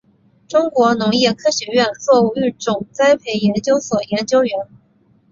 [0.47, 4.67] 中国农业科学院作物育种栽培研究所研究员。